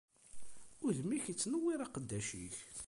Udem-ik 0.85 1.25
ittnewwir 1.31 1.79
aqeddac-ik. 1.85 2.55